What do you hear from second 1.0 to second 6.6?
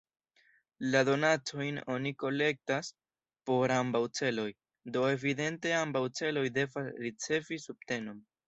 donacojn oni kolektas por ambaŭ celoj, do evidente ambaŭ celoj